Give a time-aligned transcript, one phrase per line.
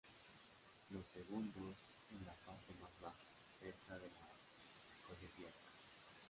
[0.89, 1.75] Los segundos
[2.17, 3.23] en la parte más baja,
[3.59, 5.61] cerca de la Colegiata.